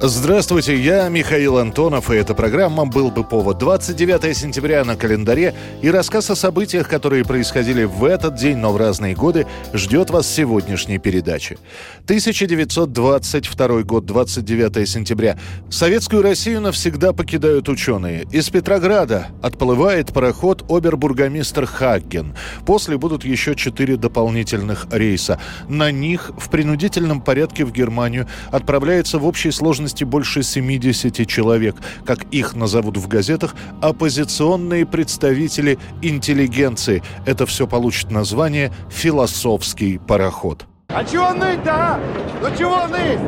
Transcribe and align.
Здравствуйте, 0.00 0.78
я 0.80 1.08
Михаил 1.08 1.58
Антонов, 1.58 2.08
и 2.12 2.14
эта 2.14 2.32
программа 2.32 2.86
«Был 2.86 3.10
бы 3.10 3.24
повод». 3.24 3.58
29 3.58 4.36
сентября 4.36 4.84
на 4.84 4.94
календаре 4.94 5.56
и 5.82 5.90
рассказ 5.90 6.30
о 6.30 6.36
событиях, 6.36 6.88
которые 6.88 7.24
происходили 7.24 7.82
в 7.82 8.04
этот 8.04 8.36
день, 8.36 8.58
но 8.58 8.72
в 8.72 8.76
разные 8.76 9.16
годы, 9.16 9.48
ждет 9.72 10.10
вас 10.10 10.32
сегодняшней 10.32 10.98
передачи. 10.98 11.58
1922 12.04 13.82
год, 13.82 14.06
29 14.06 14.88
сентября. 14.88 15.36
Советскую 15.68 16.22
Россию 16.22 16.60
навсегда 16.60 17.12
покидают 17.12 17.68
ученые. 17.68 18.24
Из 18.30 18.48
Петрограда 18.50 19.26
отплывает 19.42 20.12
пароход 20.12 20.64
обербургомистр 20.70 21.66
Хагген. 21.66 22.36
После 22.64 22.98
будут 22.98 23.24
еще 23.24 23.56
четыре 23.56 23.96
дополнительных 23.96 24.86
рейса. 24.92 25.40
На 25.68 25.90
них 25.90 26.30
в 26.38 26.50
принудительном 26.50 27.20
порядке 27.20 27.64
в 27.64 27.72
Германию 27.72 28.28
отправляется 28.52 29.18
в 29.18 29.26
общей 29.26 29.50
сложности 29.50 29.87
численности 29.88 30.04
больше 30.04 30.42
70 30.42 31.26
человек, 31.26 31.76
как 32.04 32.24
их 32.30 32.54
назовут 32.54 32.96
в 32.96 33.08
газетах, 33.08 33.54
оппозиционные 33.80 34.84
представители 34.84 35.78
интеллигенции. 36.02 37.02
Это 37.26 37.46
все 37.46 37.66
получит 37.66 38.10
название 38.10 38.70
«философский 38.90 39.98
пароход». 39.98 40.66
А 40.88 41.04
чего 41.04 41.32
ныть-то, 41.32 41.72
а? 41.72 42.00
Ну 42.42 42.48
чего 42.56 42.86
ныть? 42.86 43.20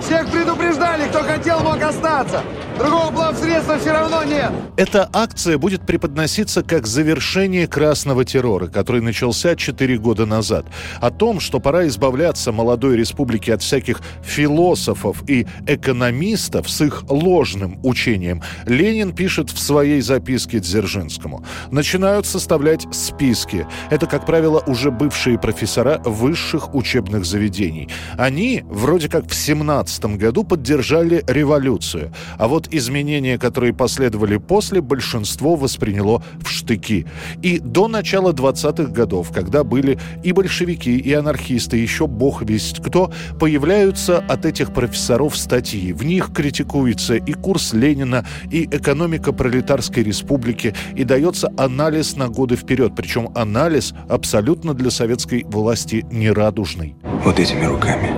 Всех 0.00 0.30
предупреждали, 0.30 1.08
кто 1.08 1.20
хотел, 1.22 1.60
мог 1.60 1.82
остаться. 1.82 2.42
Другого 2.78 3.12
плавсредства 3.12 3.78
все 3.78 3.92
равно 3.92 4.24
нет. 4.24 4.50
Эта 4.76 5.08
акция 5.12 5.58
будет 5.58 5.86
преподноситься 5.86 6.62
как 6.62 6.86
завершение 6.86 7.66
красного 7.66 8.24
террора, 8.24 8.66
который 8.66 9.02
начался 9.02 9.54
4 9.54 9.98
года 9.98 10.26
назад. 10.26 10.66
О 11.00 11.10
том, 11.10 11.40
что 11.40 11.60
пора 11.60 11.86
избавляться 11.86 12.52
молодой 12.52 12.96
республике 12.96 13.54
от 13.54 13.62
всяких 13.62 14.00
философов 14.22 15.22
и 15.28 15.46
экономистов 15.66 16.70
с 16.70 16.80
их 16.80 17.04
ложным 17.08 17.78
учением, 17.82 18.42
Ленин 18.66 19.14
пишет 19.14 19.50
в 19.50 19.58
своей 19.58 20.00
записке 20.00 20.58
Дзержинскому. 20.58 21.44
Начинают 21.70 22.26
составлять 22.26 22.86
списки. 22.92 23.66
Это, 23.90 24.06
как 24.06 24.26
правило, 24.26 24.62
уже 24.66 24.90
бывшие 24.90 25.38
профессора 25.38 26.00
высших 26.04 26.74
учебных 26.74 27.24
заведений. 27.24 27.88
Они, 28.16 28.64
вроде 28.66 29.08
как 29.08 29.28
в 29.28 29.34
17 29.34 30.16
году, 30.16 30.44
поддержали 30.44 31.22
революцию. 31.26 32.12
А 32.38 32.48
вот 32.48 32.71
изменения, 32.72 33.38
которые 33.38 33.72
последовали 33.72 34.36
после, 34.36 34.80
большинство 34.80 35.56
восприняло 35.56 36.22
в 36.40 36.48
штыки. 36.48 37.06
И 37.42 37.58
до 37.58 37.88
начала 37.88 38.32
20-х 38.32 38.92
годов, 38.92 39.30
когда 39.32 39.64
были 39.64 39.98
и 40.22 40.32
большевики, 40.32 40.96
и 40.96 41.12
анархисты, 41.12 41.76
еще 41.76 42.06
бог 42.06 42.42
весть 42.42 42.82
кто, 42.82 43.12
появляются 43.38 44.18
от 44.18 44.46
этих 44.46 44.72
профессоров 44.72 45.36
статьи. 45.36 45.92
В 45.92 46.04
них 46.04 46.32
критикуется 46.34 47.14
и 47.14 47.32
курс 47.32 47.72
Ленина, 47.72 48.26
и 48.50 48.64
экономика 48.64 49.32
пролетарской 49.32 50.02
республики, 50.02 50.74
и 50.96 51.04
дается 51.04 51.52
анализ 51.56 52.16
на 52.16 52.28
годы 52.28 52.56
вперед. 52.56 52.92
Причем 52.96 53.30
анализ 53.34 53.94
абсолютно 54.08 54.74
для 54.74 54.90
советской 54.90 55.44
власти 55.44 56.06
нерадужный. 56.10 56.96
Вот 57.24 57.38
этими 57.38 57.64
руками, 57.64 58.10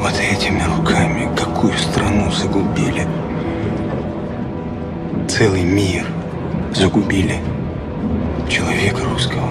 вот 0.00 0.14
этими 0.20 0.62
руками 0.76 1.34
какую 1.36 1.74
страну 1.78 2.30
загубили– 2.30 3.06
целый 5.36 5.64
мир 5.64 6.06
загубили. 6.74 7.34
Человека 8.48 9.04
русского, 9.04 9.50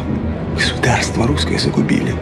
государство 0.56 1.28
русское 1.28 1.59
загубили. 1.59 2.16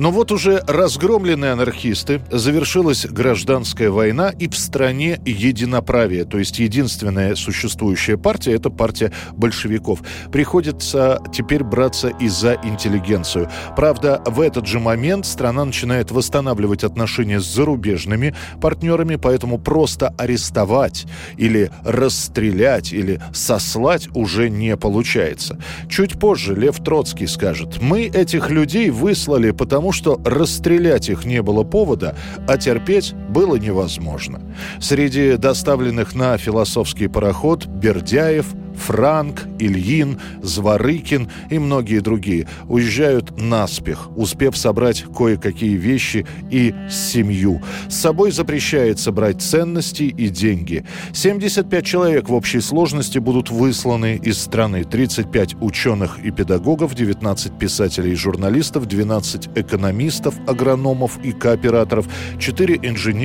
Но 0.00 0.10
вот 0.10 0.32
уже 0.32 0.64
разгромленные 0.66 1.52
анархисты, 1.52 2.22
завершилась 2.30 3.04
гражданская 3.04 3.90
война, 3.90 4.30
и 4.30 4.48
в 4.48 4.56
стране 4.56 5.20
единоправие, 5.26 6.24
то 6.24 6.38
есть 6.38 6.58
единственная 6.58 7.34
существующая 7.34 8.16
партия– 8.16 8.52
это 8.54 8.70
партия 8.70 9.12
большевиков. 9.32 10.00
Приходится 10.32 11.20
теперь 11.34 11.62
браться 11.62 12.08
и 12.08 12.28
за 12.28 12.58
интеллигенцию. 12.64 13.50
Правда, 13.76 14.22
в 14.24 14.40
этот 14.40 14.66
же 14.66 14.80
момент 14.80 15.26
страна 15.26 15.66
начинает 15.66 16.10
восстанавливать 16.10 16.82
отношения 16.82 17.38
с 17.38 17.44
зарубежными 17.44 18.34
партнерами, 18.58 19.16
поэтому 19.16 19.58
просто 19.58 20.14
арестовать 20.16 21.04
или 21.36 21.70
расстрелять 21.84 22.94
или 22.94 23.20
сослать 23.34 24.08
уже 24.14 24.48
не 24.48 24.78
получается. 24.78 25.58
Чуть 25.90 26.18
позже 26.18 26.54
Лев 26.54 26.82
Троцкий 26.82 27.26
скажет, 27.26 27.82
мы 27.82 28.04
этих 28.04 28.48
людей 28.48 28.88
выслали 28.88 29.50
потому, 29.50 29.89
потому 29.90 30.20
что 30.20 30.20
расстрелять 30.24 31.08
их 31.08 31.24
не 31.24 31.42
было 31.42 31.64
повода, 31.64 32.14
а 32.46 32.56
терпеть 32.56 33.12
было 33.30 33.56
невозможно. 33.56 34.40
Среди 34.80 35.36
доставленных 35.36 36.14
на 36.14 36.36
философский 36.36 37.08
пароход 37.08 37.66
Бердяев, 37.66 38.46
Франк, 38.80 39.42
Ильин, 39.58 40.18
Зворыкин 40.42 41.28
и 41.50 41.58
многие 41.58 42.00
другие 42.00 42.48
уезжают 42.68 43.38
наспех, 43.40 44.08
успев 44.16 44.56
собрать 44.56 45.04
кое-какие 45.16 45.76
вещи 45.76 46.26
и 46.50 46.74
семью. 46.90 47.60
С 47.88 47.96
собой 47.96 48.32
запрещается 48.32 49.12
брать 49.12 49.42
ценности 49.42 50.04
и 50.04 50.28
деньги. 50.28 50.84
75 51.12 51.84
человек 51.84 52.28
в 52.28 52.34
общей 52.34 52.60
сложности 52.60 53.18
будут 53.18 53.50
высланы 53.50 54.18
из 54.22 54.38
страны. 54.38 54.84
35 54.84 55.56
ученых 55.60 56.18
и 56.24 56.30
педагогов, 56.30 56.94
19 56.94 57.58
писателей 57.58 58.12
и 58.12 58.16
журналистов, 58.16 58.86
12 58.86 59.50
экономистов, 59.56 60.34
агрономов 60.46 61.18
и 61.22 61.32
кооператоров, 61.32 62.06
4 62.38 62.80
инженера, 62.82 63.19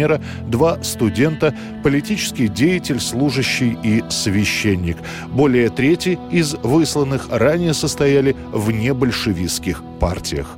2 0.48 0.84
студента, 0.84 1.54
политический 1.84 2.48
деятель, 2.48 3.00
служащий 3.00 3.78
и 3.84 4.04
священник. 4.10 4.98
Более 5.28 5.70
трети 5.70 6.18
из 6.32 6.54
высланных 6.56 7.28
ранее 7.32 7.74
состояли 7.74 8.36
в 8.52 8.72
небольшевистских 8.72 9.82
партиях. 10.00 10.58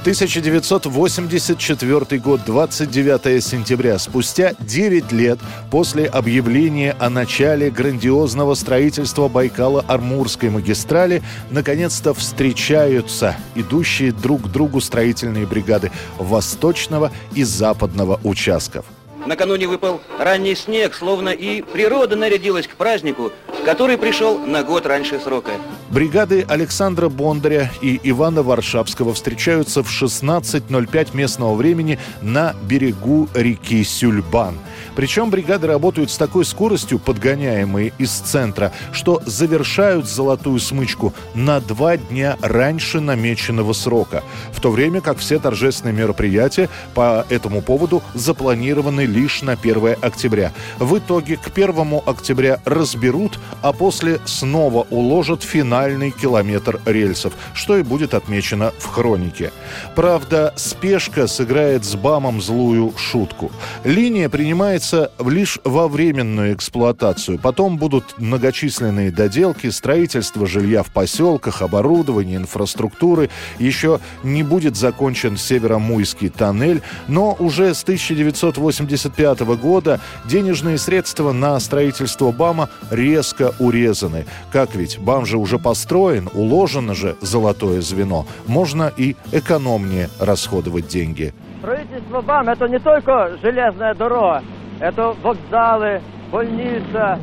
1984 0.00 2.20
год, 2.20 2.40
29 2.46 3.44
сентября. 3.44 3.98
Спустя 3.98 4.54
9 4.58 5.12
лет 5.12 5.38
после 5.70 6.06
объявления 6.06 6.96
о 6.98 7.10
начале 7.10 7.70
грандиозного 7.70 8.54
строительства 8.54 9.28
Байкала-Амурской 9.28 10.48
магистрали 10.48 11.22
наконец-то 11.50 12.14
встречаются 12.14 13.36
идущие 13.54 14.12
друг 14.12 14.44
к 14.44 14.46
другу 14.46 14.80
строительные 14.80 15.46
бригады 15.46 15.92
восточного 16.16 17.12
и 17.34 17.44
западного 17.44 18.18
участков– 18.24 18.86
Накануне 19.26 19.66
выпал 19.66 20.00
ранний 20.18 20.54
снег, 20.54 20.94
словно 20.94 21.28
и 21.28 21.60
природа 21.60 22.16
нарядилась 22.16 22.66
к 22.66 22.76
празднику, 22.76 23.32
который 23.64 23.98
пришел 23.98 24.38
на 24.38 24.62
год 24.62 24.86
раньше 24.86 25.20
срока. 25.20 25.52
Бригады 25.90 26.44
Александра 26.48 27.08
Бондаря 27.08 27.70
и 27.80 28.00
Ивана 28.02 28.42
Варшавского 28.42 29.14
встречаются 29.14 29.82
в 29.82 29.90
16.05 29.90 31.16
местного 31.16 31.54
времени 31.54 31.98
на 32.22 32.54
берегу 32.68 33.28
реки 33.34 33.82
Сюльбан– 33.84 34.58
причем 34.94 35.30
бригады 35.30 35.66
работают 35.66 36.10
с 36.10 36.16
такой 36.16 36.44
скоростью, 36.44 36.98
подгоняемые 36.98 37.92
из 37.98 38.10
центра, 38.10 38.72
что 38.92 39.22
завершают 39.24 40.06
золотую 40.06 40.58
смычку 40.60 41.14
на 41.34 41.60
два 41.60 41.96
дня 41.96 42.36
раньше 42.42 43.00
намеченного 43.00 43.72
срока, 43.72 44.22
в 44.52 44.60
то 44.60 44.70
время 44.70 45.00
как 45.00 45.18
все 45.18 45.38
торжественные 45.38 45.94
мероприятия 45.94 46.68
по 46.94 47.24
этому 47.28 47.62
поводу 47.62 48.02
запланированы 48.14 49.06
лишь 49.06 49.42
на 49.42 49.52
1 49.52 49.96
октября. 50.00 50.52
В 50.78 50.98
итоге 50.98 51.36
к 51.36 51.48
1 51.48 52.00
октября 52.04 52.60
разберут, 52.64 53.38
а 53.62 53.72
после 53.72 54.20
снова 54.24 54.86
уложат 54.90 55.42
финальный 55.42 56.10
километр 56.10 56.80
рельсов, 56.84 57.32
что 57.54 57.76
и 57.76 57.82
будет 57.82 58.14
отмечено 58.14 58.72
в 58.78 58.86
хронике. 58.86 59.52
Правда, 59.94 60.52
спешка 60.56 61.26
сыграет 61.26 61.84
с 61.84 61.94
БАМом 61.94 62.40
злую 62.40 62.92
шутку. 62.96 63.50
Линия 63.84 64.28
принимает 64.28 64.50
принимается 64.60 65.10
лишь 65.24 65.58
во 65.64 65.88
временную 65.88 66.54
эксплуатацию. 66.54 67.38
Потом 67.38 67.78
будут 67.78 68.18
многочисленные 68.18 69.10
доделки, 69.10 69.70
строительство 69.70 70.46
жилья 70.46 70.82
в 70.82 70.90
поселках, 70.90 71.62
оборудование, 71.62 72.36
инфраструктуры. 72.36 73.30
Еще 73.58 74.00
не 74.22 74.42
будет 74.42 74.76
закончен 74.76 75.36
Северомуйский 75.36 76.30
тоннель, 76.30 76.82
но 77.08 77.36
уже 77.38 77.72
с 77.72 77.82
1985 77.84 79.40
года 79.40 80.00
денежные 80.24 80.78
средства 80.78 81.32
на 81.32 81.60
строительство 81.60 82.32
БАМа 82.32 82.68
резко 82.90 83.29
урезаны. 83.58 84.26
Как 84.52 84.74
ведь, 84.74 84.98
БАМ 84.98 85.26
же 85.26 85.38
уже 85.38 85.58
построен, 85.58 86.28
уложено 86.34 86.94
же 86.94 87.16
золотое 87.20 87.80
звено. 87.80 88.26
Можно 88.46 88.92
и 88.96 89.16
экономнее 89.32 90.08
расходовать 90.18 90.88
деньги. 90.88 91.32
Строительство 91.58 92.20
БАМ– 92.20 92.48
это 92.50 92.66
не 92.68 92.78
только 92.78 93.36
железная 93.42 93.94
дорога, 93.94 94.42
Это 94.80 95.14
вокзалы, 95.22 96.00
больница, 96.32 97.18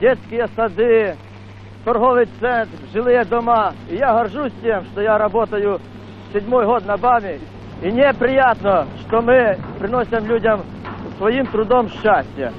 детские 0.00 0.48
сады, 0.54 1.16
торговый 1.84 2.28
центр, 2.38 2.76
жилые 2.92 3.24
дома. 3.24 3.72
И 3.90 3.96
я 3.96 4.12
горжусь 4.12 4.52
тем, 4.62 4.84
что 4.92 5.00
я 5.00 5.16
работаю 5.16 5.80
седьмой 6.32 6.66
год 6.66 6.84
на 6.86 6.96
БАМе. 6.96 7.40
И 7.82 7.90
мне 7.90 8.12
приятно, 8.12 8.86
что 9.06 9.22
мы 9.22 9.56
приносим 9.78 10.26
людям 10.26 10.62
своим 11.16 11.46
трудом 11.46 11.88
счастье. 11.90 12.52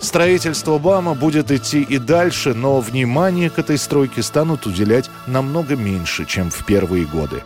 Строительство 0.00 0.78
БАМа 0.78 1.14
будет 1.14 1.50
идти 1.50 1.82
и 1.82 1.98
дальше, 1.98 2.54
но 2.54 2.80
внимание 2.80 3.50
к 3.50 3.58
этой 3.58 3.78
стройке 3.78 4.22
станут 4.22 4.66
уделять 4.66 5.10
намного 5.26 5.74
меньше, 5.76 6.24
чем 6.24 6.50
в 6.50 6.64
первые 6.64 7.04
годы. 7.04 7.42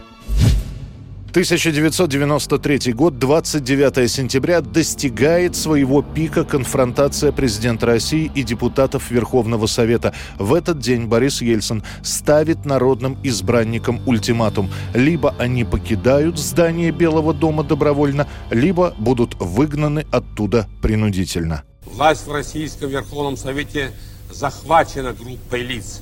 1993 1.32 2.92
год, 2.92 3.18
29 3.18 4.10
сентября, 4.10 4.60
достигает 4.60 5.56
своего 5.56 6.02
пика 6.02 6.44
конфронтация 6.44 7.32
президента 7.32 7.86
России 7.86 8.30
и 8.34 8.42
депутатов 8.42 9.10
Верховного 9.10 9.64
Совета. 9.64 10.12
В 10.38 10.52
этот 10.52 10.78
день 10.78 11.06
Борис 11.06 11.40
Ельцин 11.40 11.82
ставит 12.02 12.66
народным 12.66 13.16
избранникам 13.22 14.02
ультиматум. 14.04 14.68
Либо 14.92 15.34
они 15.38 15.64
покидают 15.64 16.38
здание 16.38 16.90
Белого 16.90 17.32
дома 17.32 17.64
добровольно, 17.64 18.28
либо 18.50 18.94
будут 18.98 19.34
выгнаны 19.40 20.04
оттуда 20.12 20.68
принудительно. 20.82 21.62
Власть 21.92 22.26
в 22.26 22.32
Российском 22.32 22.88
Верховном 22.88 23.36
Совете 23.36 23.92
захвачена 24.30 25.12
группой 25.12 25.60
лиц, 25.60 26.00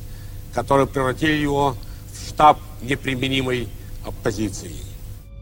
которые 0.54 0.86
превратили 0.86 1.32
его 1.32 1.76
в 2.12 2.28
штаб 2.28 2.60
неприменимой 2.80 3.68
оппозиции. 4.06 4.72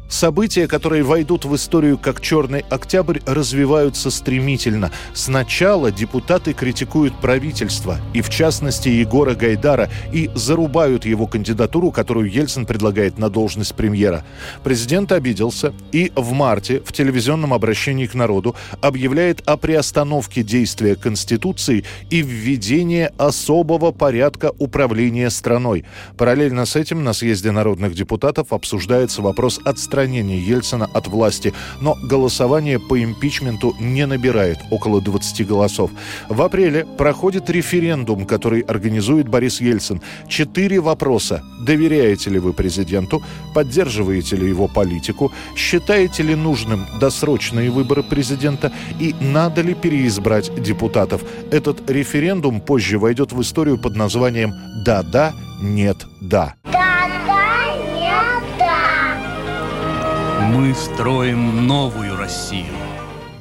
События, 0.08 0.66
которые 0.66 1.02
войдут 1.02 1.44
в 1.44 1.54
историю 1.54 1.98
как 1.98 2.22
«Черный 2.22 2.64
октябрь», 2.70 3.18
развиваются 3.26 4.10
стремительно. 4.10 4.90
Сначала 5.12 5.92
депутаты 5.92 6.54
критикуют 6.54 7.14
правительство, 7.20 8.00
и 8.14 8.22
в 8.22 8.30
частности 8.30 8.88
Егора 8.88 9.34
Гайдара, 9.34 9.90
и 10.10 10.30
зарубают 10.34 11.04
его 11.04 11.26
кандидатуру, 11.26 11.90
которую 11.90 12.30
Ельцин 12.30 12.64
предлагает 12.64 13.18
на 13.18 13.28
должность 13.28 13.74
премьера. 13.74 14.24
Президент 14.64 15.12
обиделся 15.12 15.74
и 15.92 16.10
в 16.16 16.32
марте 16.32 16.80
в 16.80 16.92
телевизионном 16.92 17.52
обращении 17.52 18.06
к 18.06 18.14
народу 18.14 18.56
объявляет 18.80 19.42
о 19.46 19.58
приостановке 19.58 20.42
действия 20.42 20.96
Конституции 20.96 21.84
и 22.08 22.22
введении 22.22 23.10
особого 23.18 23.92
порядка 23.92 24.52
управления 24.58 25.28
страной. 25.28 25.84
Параллельно 26.16 26.64
с 26.64 26.76
этим 26.76 27.04
на 27.04 27.12
съезде 27.12 27.50
народных 27.50 27.94
депутатов 27.94 28.54
обсуждается 28.54 29.20
вопрос 29.20 29.60
отстранения 29.64 29.97
отстранения 29.98 30.38
Ельцина 30.38 30.88
от 30.94 31.08
власти, 31.08 31.52
но 31.80 31.96
голосование 32.00 32.78
по 32.78 33.02
импичменту 33.02 33.74
не 33.80 34.06
набирает 34.06 34.58
около 34.70 35.00
20 35.00 35.46
голосов. 35.46 35.90
В 36.28 36.40
апреле 36.40 36.86
проходит 36.96 37.50
референдум, 37.50 38.24
который 38.24 38.60
организует 38.60 39.28
Борис 39.28 39.60
Ельцин. 39.60 40.00
Четыре 40.28 40.78
вопроса. 40.80 41.42
Доверяете 41.66 42.30
ли 42.30 42.38
вы 42.38 42.52
президенту? 42.52 43.22
Поддерживаете 43.54 44.36
ли 44.36 44.48
его 44.48 44.68
политику? 44.68 45.32
Считаете 45.56 46.22
ли 46.22 46.36
нужным 46.36 46.86
досрочные 47.00 47.70
выборы 47.70 48.04
президента? 48.04 48.70
И 49.00 49.16
надо 49.20 49.62
ли 49.62 49.74
переизбрать 49.74 50.62
депутатов? 50.62 51.22
Этот 51.50 51.90
референдум 51.90 52.60
позже 52.60 52.98
войдет 52.98 53.32
в 53.32 53.40
историю 53.40 53.78
под 53.78 53.96
названием 53.96 54.52
«Да-да, 54.84 55.32
нет, 55.60 56.06
Мы 60.40 60.72
строим 60.72 61.66
новую 61.66 62.16
Россию. 62.16 62.77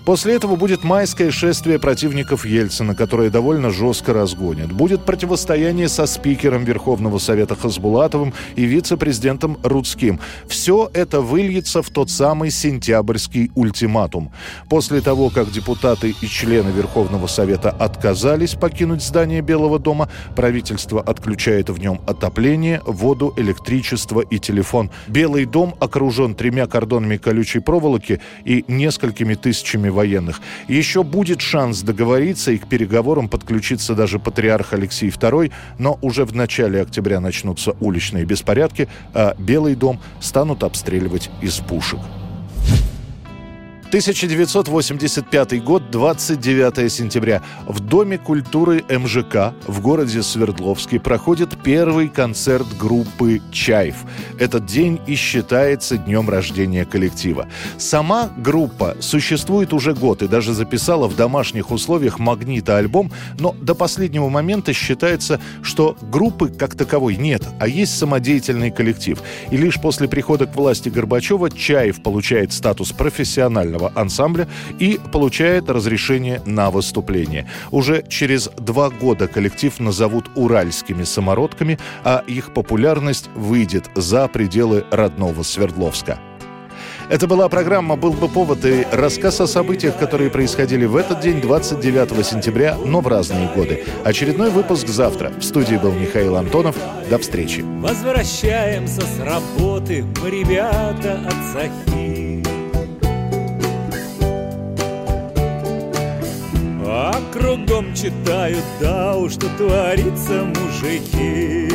После 0.07 0.35
этого 0.35 0.55
будет 0.55 0.85
майское 0.85 1.31
шествие 1.31 1.79
противников 1.79 2.45
Ельцина, 2.45 2.95
которое 2.95 3.29
довольно 3.29 3.71
жестко 3.71 4.13
разгонит. 4.13 4.71
Будет 4.71 5.03
противостояние 5.03 5.89
со 5.89 6.05
спикером 6.05 6.63
Верховного 6.63 7.17
Совета 7.17 7.57
Хасбулатовым 7.57 8.33
и 8.55 8.63
вице-президентом 8.63 9.57
Рудским. 9.63 10.21
Все 10.47 10.89
это 10.93 11.19
выльется 11.19 11.81
в 11.81 11.89
тот 11.89 12.09
самый 12.09 12.51
сентябрьский 12.51 13.51
ультиматум. 13.53 14.31
После 14.69 15.01
того, 15.01 15.29
как 15.29 15.51
депутаты 15.51 16.15
и 16.21 16.25
члены 16.25 16.69
Верховного 16.69 17.27
Совета 17.27 17.71
отказались 17.71 18.53
покинуть 18.53 19.03
здание 19.03 19.41
Белого 19.41 19.77
дома, 19.77 20.09
правительство 20.37 21.01
отключает 21.01 21.69
в 21.69 21.79
нем 21.79 21.99
отопление, 22.07 22.81
воду, 22.85 23.33
электричество 23.35 24.21
и 24.21 24.39
телефон. 24.39 24.89
Белый 25.09 25.43
дом 25.43 25.75
окружен 25.81 26.33
тремя 26.33 26.65
кордонами 26.65 27.17
колючей 27.17 27.59
проволоки 27.59 28.21
и 28.45 28.63
несколькими 28.69 29.35
тысячами 29.35 29.96
военных. 29.97 30.41
Еще 30.67 31.03
будет 31.03 31.41
шанс 31.41 31.81
договориться 31.81 32.51
и 32.51 32.57
к 32.57 32.67
переговорам 32.67 33.27
подключиться 33.27 33.95
даже 33.95 34.19
патриарх 34.19 34.73
Алексей 34.73 35.09
II, 35.09 35.51
но 35.79 35.97
уже 36.01 36.23
в 36.23 36.35
начале 36.35 36.81
октября 36.81 37.19
начнутся 37.19 37.75
уличные 37.79 38.23
беспорядки, 38.23 38.87
а 39.13 39.35
Белый 39.39 39.75
дом 39.75 39.99
станут 40.21 40.63
обстреливать 40.63 41.29
из 41.41 41.55
пушек. 41.57 41.99
1985 43.87 45.63
год, 45.63 45.89
29 45.91 46.91
сентября. 46.91 47.41
В 47.65 47.79
Доме 47.79 48.17
культуры 48.17 48.83
МЖК 48.89 49.53
в 49.65 49.79
городе 49.79 50.23
Свердловске 50.23 50.99
проходит 50.99 51.57
первый 51.63 52.09
концерт 52.09 52.67
группы 52.77 53.41
«Чайф». 53.49 53.95
Этот 54.39 54.65
день 54.65 54.99
и 55.07 55.15
считается 55.15 55.95
днем 55.97 56.29
рождения 56.29 56.83
коллектива. 56.83 57.47
Сама 57.77 58.29
группа 58.35 58.97
существует 58.99 59.71
уже 59.71 59.93
год 59.93 60.21
и 60.21 60.27
даже 60.27 60.53
записала 60.53 61.07
в 61.07 61.15
домашних 61.15 61.71
условиях 61.71 62.19
магнита 62.19 62.75
альбом, 62.75 63.09
но 63.39 63.55
до 63.61 63.73
последнего 63.73 64.27
момента 64.27 64.73
считается, 64.73 65.39
что 65.61 65.95
группы 66.01 66.49
как 66.49 66.75
таковой 66.75 67.15
нет, 67.15 67.43
а 67.57 67.69
есть 67.69 67.97
самодеятельный 67.97 68.69
коллектив. 68.69 69.23
И 69.49 69.55
лишь 69.55 69.79
после 69.79 70.09
прихода 70.09 70.45
к 70.45 70.57
власти 70.57 70.89
Горбачева 70.89 71.49
«Чаев» 71.49 72.03
получает 72.03 72.51
статус 72.51 72.91
профессионального 72.91 73.76
музыкального 73.77 73.91
ансамбля 73.95 74.47
и 74.79 74.99
получает 75.11 75.69
разрешение 75.69 76.41
на 76.45 76.69
выступление. 76.71 77.47
Уже 77.71 78.03
через 78.07 78.49
два 78.57 78.89
года 78.89 79.27
коллектив 79.27 79.79
назовут 79.79 80.25
уральскими 80.35 81.03
самородками, 81.03 81.79
а 82.03 82.23
их 82.27 82.53
популярность 82.53 83.29
выйдет 83.35 83.89
за 83.95 84.27
пределы 84.27 84.85
родного 84.91 85.43
Свердловска. 85.43 86.19
Это 87.09 87.25
была 87.25 87.47
программа 87.47 87.95
«Был 87.95 88.11
бы 88.11 88.27
повод» 88.27 88.65
и 88.65 88.85
рассказ 88.91 89.39
о 89.39 89.47
событиях, 89.47 89.97
которые 89.97 90.29
происходили 90.29 90.85
в 90.85 90.97
этот 90.97 91.21
день, 91.21 91.39
29 91.39 92.25
сентября, 92.25 92.75
но 92.85 92.99
в 92.99 93.07
разные 93.07 93.47
годы. 93.55 93.85
Очередной 94.03 94.49
выпуск 94.49 94.87
завтра. 94.87 95.31
В 95.39 95.41
студии 95.41 95.77
был 95.77 95.93
Михаил 95.93 96.35
Антонов. 96.35 96.75
До 97.09 97.17
встречи. 97.17 97.61
Возвращаемся 97.61 99.01
с 99.01 99.19
работы, 99.21 100.03
мы 100.21 100.29
ребята 100.29 101.21
от 101.25 101.53
Сахи. 101.53 102.26
Кругом 107.77 107.93
читают, 107.93 108.63
да 108.79 109.15
уж 109.15 109.33
что 109.33 109.47
творится, 109.57 110.43
мужики. 110.43 111.69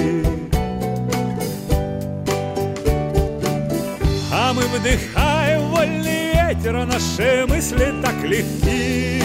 А 4.33 4.53
мы 4.53 4.63
вдыхаем 4.63 5.63
вольный 5.69 6.33
ветер, 6.35 6.77
а 6.77 6.87
наши 6.87 7.47
мысли 7.49 7.95
так 8.03 8.23
легки. 8.25 9.21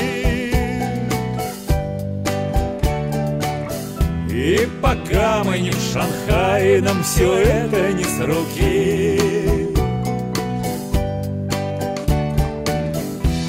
И 4.29 4.67
пока 4.81 5.43
мы 5.43 5.59
не 5.59 5.71
в 5.71 5.93
Шанхае, 5.93 6.81
нам 6.81 7.03
все 7.03 7.33
это 7.37 7.91
не 7.93 8.03
с 8.03 8.19
руки 8.19 9.76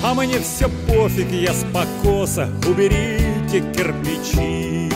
А 0.09 0.15
мне 0.15 0.39
все 0.39 0.71
пофиг, 0.87 1.31
я 1.31 1.53
с 1.53 1.67
покоса, 1.71 2.49
уберите 2.67 3.61
кирпичи. 3.61 4.91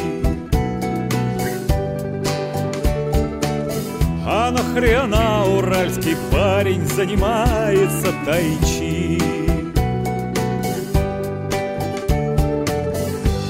А 4.26 4.50
нахрена 4.50 5.45
уральский 5.45 6.16
парень 6.31 6.87
занимается 6.87 8.14
тайчи? 8.25 9.21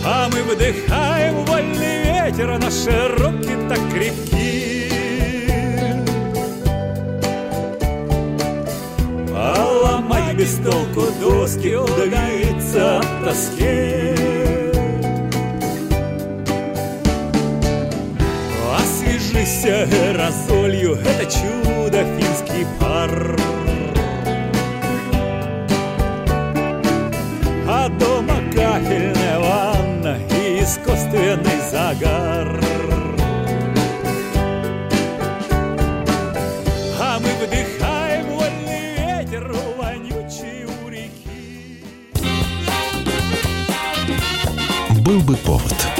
А 0.04 0.28
мы 0.32 0.42
выдыхаем 0.42 1.44
вольный 1.44 2.26
ветер, 2.26 2.50
а 2.50 2.58
наши 2.58 3.06
руки 3.18 3.56
так 3.68 3.78
крепки. 3.92 4.81
Без 10.52 10.64
толку 10.64 11.06
доски 11.20 11.74
удавиться 11.76 12.98
от 12.98 13.24
тоски. 13.24 14.14
Освежись 18.76 19.64
аэрозолью, 19.64 20.94
это 20.94 21.24
чудо 21.24 22.04
финский 22.16 22.66
пар. 22.80 23.36
А 27.68 27.88
дома 27.88 28.34
кафельная 28.54 29.38
ванна 29.38 30.18
и 30.30 30.62
искусственный 30.62 31.60
загар. 31.70 32.91
Был 45.12 45.20
бы 45.20 45.36
повод. 45.36 45.91